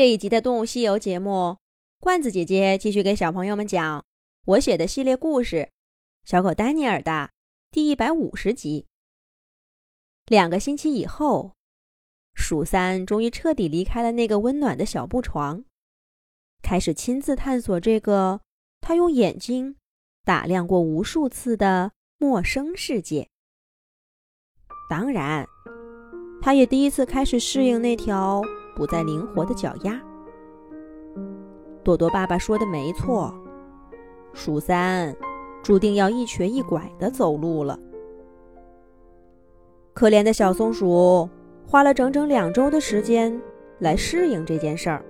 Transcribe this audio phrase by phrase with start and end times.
[0.00, 1.58] 这一集的《动物西游》节目，
[2.00, 4.02] 罐子姐姐继续给小朋友们讲
[4.46, 5.56] 我写的系列故事
[6.24, 7.28] 《小狗丹尼尔》的
[7.70, 8.86] 第一百五十集。
[10.24, 11.52] 两个星期以后，
[12.32, 15.62] 鼠三终于彻底离开了那个温暖的小布床，
[16.62, 18.40] 开始亲自探索这个
[18.80, 19.76] 他用眼睛
[20.24, 23.28] 打量过无数次的陌生世界。
[24.88, 25.46] 当然，
[26.40, 28.40] 他也第一次开始适应那条。
[28.80, 30.00] 不再灵活的脚丫。
[31.84, 33.30] 朵朵爸爸说的没错，
[34.32, 35.14] 鼠三
[35.62, 37.78] 注定要一瘸一拐的走路了。
[39.92, 41.28] 可怜的小松鼠
[41.66, 43.38] 花了整整两周的时间
[43.80, 45.04] 来适应这件事儿。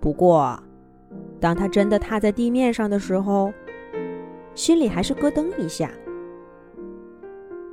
[0.00, 0.58] 不过，
[1.38, 3.52] 当他真的踏在地面上的时候，
[4.54, 5.90] 心里还是咯噔一下，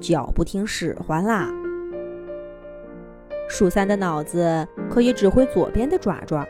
[0.00, 1.52] 脚不听使唤啦。
[3.50, 6.46] 鼠三的脑子可以指挥左边的爪爪，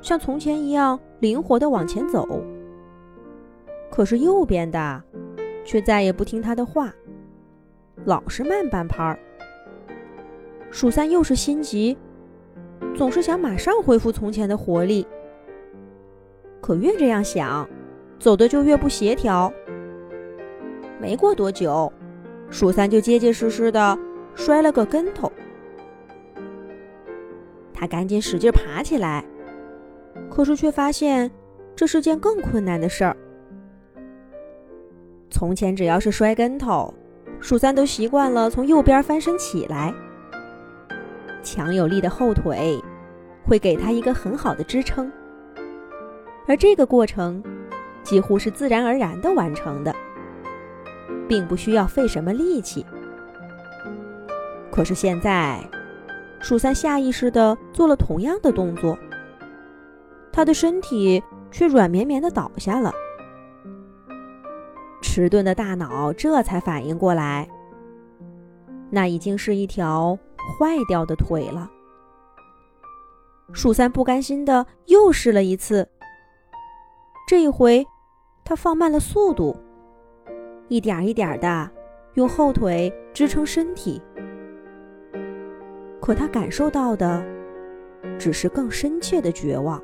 [0.00, 2.42] 像从前一样灵活地往前走。
[3.90, 5.02] 可是右边的
[5.62, 6.90] 却再也不听他的话，
[8.06, 9.18] 老是慢半拍儿。
[10.70, 11.96] 鼠三又是心急，
[12.94, 15.06] 总是想马上恢复从前的活力。
[16.62, 17.68] 可越这样想，
[18.18, 19.52] 走的就越不协调。
[20.98, 21.92] 没过多久，
[22.48, 23.98] 鼠三就结结实实的
[24.34, 25.30] 摔了个跟头。
[27.78, 29.22] 他赶紧使劲爬起来，
[30.30, 31.30] 可是却发现
[31.76, 33.14] 这是件更困难的事儿。
[35.30, 36.92] 从前只要是摔跟头，
[37.38, 39.92] 鼠三都习惯了从右边翻身起来，
[41.42, 42.82] 强有力的后腿
[43.44, 45.12] 会给他一个很好的支撑，
[46.48, 47.44] 而这个过程
[48.02, 49.94] 几乎是自然而然的完成的，
[51.28, 52.86] 并不需要费什么力气。
[54.72, 55.60] 可是现在。
[56.40, 58.96] 鼠三下意识地做了同样的动作，
[60.32, 62.92] 他的身体却软绵绵地倒下了。
[65.02, 67.48] 迟钝的大脑这才反应过来，
[68.90, 70.18] 那已经是一条
[70.58, 71.70] 坏掉的腿了。
[73.52, 75.88] 鼠三不甘心地又试了一次，
[77.26, 77.86] 这一回，
[78.44, 79.56] 他放慢了速度，
[80.68, 81.70] 一点一点地
[82.14, 84.02] 用后腿支撑身体。
[86.06, 87.20] 可他感受到的，
[88.16, 89.82] 只是更深切的绝望。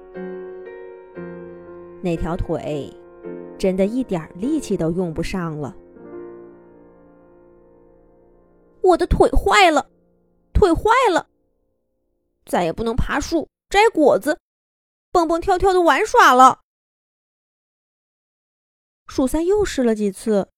[2.01, 2.89] 那条腿，
[3.59, 5.77] 真的一点力气都用不上了。
[8.83, 9.91] 我的腿坏了，
[10.53, 11.27] 腿坏了，
[12.47, 14.39] 再也不能爬树、摘果子、
[15.11, 16.61] 蹦蹦跳跳的玩耍了。
[19.09, 20.49] 鼠三又试了几次，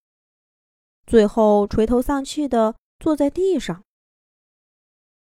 [1.06, 3.82] 最后垂头丧气的坐在地上。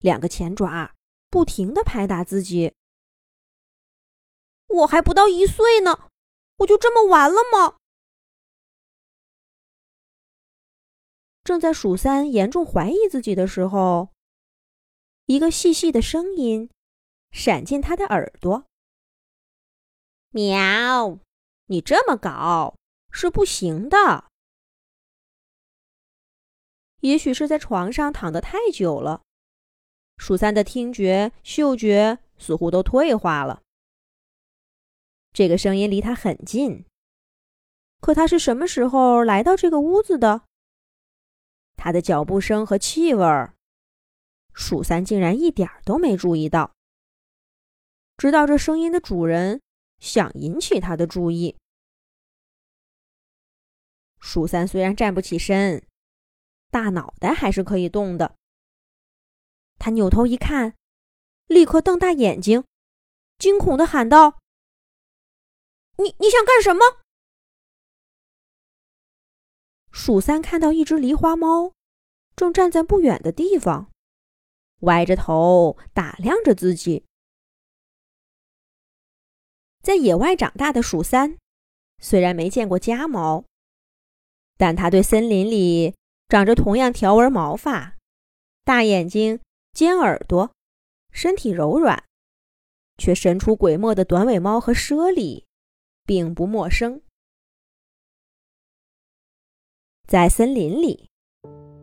[0.03, 0.95] 两个前爪
[1.31, 2.75] 不停的拍打自己。
[4.67, 6.09] 我还不到一岁呢，
[6.59, 7.77] 我就这么完了吗？
[11.45, 14.11] 正在鼠三严重怀疑自己的时候，
[15.27, 16.71] 一个细细的声音
[17.33, 18.65] 闪进他的耳朵
[20.31, 21.19] ：“喵，
[21.67, 22.77] 你这么搞
[23.11, 24.31] 是不行的。
[27.01, 29.23] 也许是在床上躺得太久了。”
[30.25, 33.61] 鼠三的听觉、嗅觉似乎都退化了。
[35.33, 36.85] 这个声音离他很近，
[38.01, 40.43] 可他是什么时候来到这个屋子的？
[41.75, 43.57] 他的脚步声和气味儿，
[44.55, 46.71] 鼠三竟然一点都没注意到。
[48.17, 49.61] 直到这声音的主人
[49.99, 51.57] 想引起他的注意，
[54.21, 55.85] 鼠三虽然站不起身，
[56.71, 58.37] 大脑袋还是可以动的。
[59.85, 60.77] 他扭头一看，
[61.49, 62.63] 立刻瞪大眼睛，
[63.37, 64.39] 惊恐的喊道
[65.99, 67.03] ：“你你想干什么？”
[69.91, 71.73] 鼠三看到一只狸花猫，
[72.37, 73.91] 正站在不远的地方，
[74.83, 77.05] 歪着头打量着自己。
[79.83, 81.37] 在野外长大的鼠三，
[81.99, 83.45] 虽然没见过家猫，
[84.57, 85.97] 但他对森林里
[86.29, 87.97] 长着同样条纹毛发、
[88.63, 89.41] 大眼睛。
[89.73, 90.51] 尖耳朵，
[91.11, 92.05] 身体柔软，
[92.99, 95.47] 却神出鬼没的短尾猫和猞猁，
[96.05, 97.01] 并不陌生。
[100.07, 101.09] 在森林里，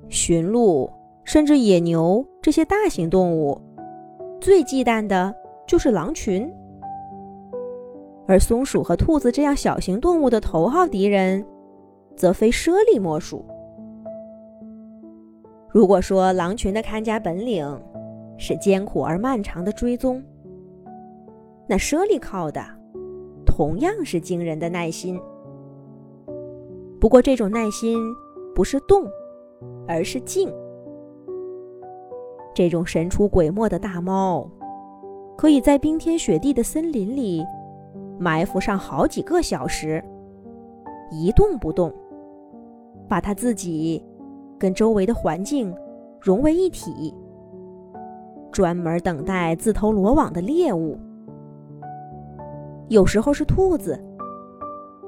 [0.08, 0.92] 驯鹿
[1.26, 3.60] 甚至野牛这些大型动物，
[4.40, 5.36] 最忌惮的
[5.68, 6.48] 就是狼群，
[8.28, 11.44] 而松鼠和兔子这样小型动物的头号敌人，
[12.16, 13.44] 则非猞猁莫属。
[15.72, 17.66] 如果说狼群的看家本领
[18.38, 20.24] 是艰苦而漫长的追踪，
[21.68, 22.60] 那猞猁靠的
[23.46, 25.20] 同样是惊人的耐心。
[27.00, 28.00] 不过这种耐心
[28.56, 29.06] 不是动，
[29.88, 30.52] 而是静。
[32.56, 34.50] 这种神出鬼没的大猫，
[35.38, 37.46] 可以在冰天雪地的森林里
[38.18, 40.04] 埋伏上好几个小时，
[41.12, 41.94] 一动不动，
[43.08, 44.04] 把它自己
[44.60, 45.74] 跟周围的环境
[46.20, 47.16] 融为一体，
[48.52, 51.00] 专门等待自投罗网的猎物。
[52.90, 53.98] 有时候是兔子，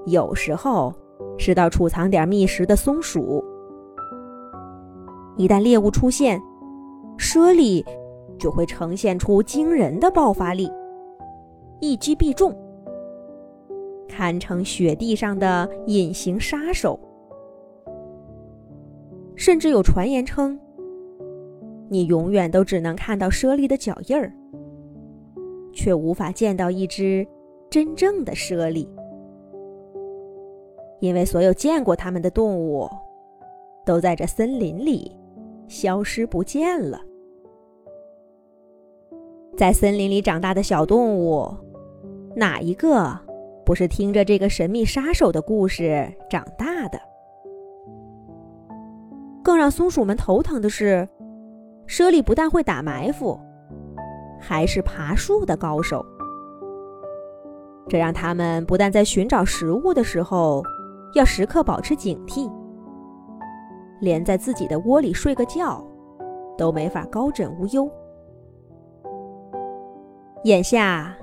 [0.05, 0.93] 有时候
[1.37, 3.43] 是到储藏点觅食的松鼠。
[5.35, 6.41] 一旦猎物出现，
[7.17, 7.83] 猞猁
[8.37, 10.71] 就会呈现出惊人的爆发力，
[11.79, 12.55] 一击必中，
[14.07, 16.99] 堪称雪地上的隐形杀手。
[19.41, 20.55] 甚至有传言称，
[21.89, 24.31] 你永远都只能看到猞猁的脚印儿，
[25.73, 27.27] 却无法见到一只
[27.67, 28.87] 真正的猞猁，
[30.99, 32.87] 因为所有见过它们的动物，
[33.83, 35.11] 都在这森林里
[35.67, 37.01] 消失不见了。
[39.57, 41.51] 在森林里长大的小动物，
[42.35, 43.17] 哪一个
[43.65, 47.10] 不是听着这个神秘杀手的故事长大的？
[49.43, 51.07] 更让松鼠们头疼的是，
[51.87, 53.39] 猞猁不但会打埋伏，
[54.39, 56.05] 还是爬树的高手。
[57.87, 60.63] 这让他们不但在寻找食物的时候
[61.15, 62.49] 要时刻保持警惕，
[63.99, 65.83] 连在自己的窝里睡个觉
[66.57, 67.89] 都没法高枕无忧。
[70.43, 71.13] 眼下，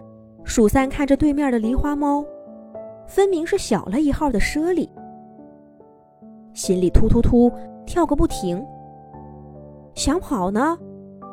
[0.44, 2.24] 鼠三看着对面的狸花猫，
[3.06, 4.90] 分明是小了一号的猞猁，
[6.52, 7.50] 心里突突突
[7.88, 8.62] 跳个不停。
[9.94, 10.78] 想跑呢，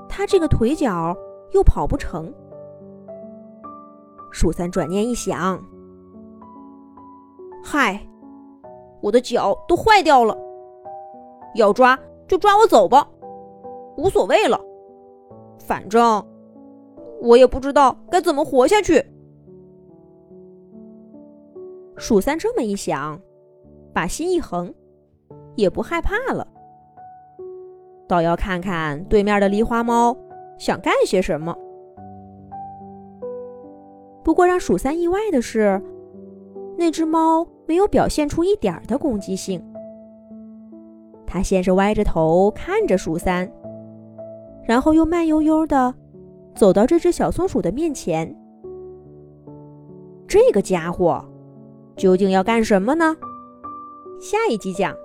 [0.08, 1.16] 他这个腿脚
[1.54, 2.34] 又跑不成。
[4.32, 5.62] 鼠三转念一想，
[7.64, 8.00] 嗨，
[9.02, 10.36] 我的脚都坏掉了，
[11.56, 13.08] 要抓就抓我走吧，
[13.98, 14.60] 无所谓了，
[15.60, 16.26] 反正。
[17.22, 19.04] 我也不知道该怎么活下去。
[21.96, 23.20] 鼠三这么一想，
[23.94, 24.72] 把心一横，
[25.56, 26.48] 也不害怕了，
[28.08, 30.16] 倒要看看对面的狸花猫
[30.58, 31.56] 想干些什么。
[34.24, 35.82] 不过让鼠三意外的是，
[36.78, 39.64] 那只猫没有表现出一点的攻击性。
[41.28, 43.52] 它先是歪着头看着鼠三，
[44.64, 45.94] 然后又慢悠悠的。
[46.56, 48.34] 走到这只小松鼠的面前，
[50.26, 51.24] 这个家伙
[51.98, 53.16] 究竟要干什么呢？
[54.22, 54.96] 下一集讲。